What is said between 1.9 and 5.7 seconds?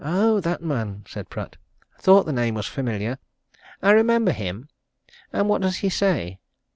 "Thought the name was familiar. I remember him. And what